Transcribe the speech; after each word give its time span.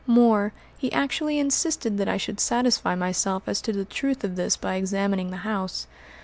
More, 0.07 0.51
he 0.79 0.91
actually 0.91 1.37
insisted 1.37 1.99
that 1.99 2.09
I 2.09 2.17
should 2.17 2.39
satisfy 2.39 2.95
myself 2.95 3.43
as 3.45 3.61
to 3.61 3.71
the 3.71 3.85
truth 3.85 4.23
of 4.23 4.35
this 4.35 4.57
by 4.57 4.73
examining 4.73 5.29
the 5.29 5.37
house." 5.45 5.85